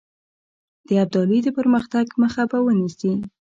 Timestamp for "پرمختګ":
1.57-2.05